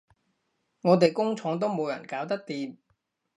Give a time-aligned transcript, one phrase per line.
[0.81, 2.75] 我哋工廠都冇人搞得掂